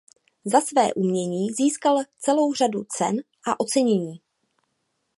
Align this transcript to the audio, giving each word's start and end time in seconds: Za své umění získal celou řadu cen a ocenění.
Za 0.45 0.61
své 0.61 0.93
umění 0.93 1.51
získal 1.53 1.97
celou 2.19 2.53
řadu 2.53 2.83
cen 2.83 3.23
a 3.47 3.59
ocenění. 3.59 4.21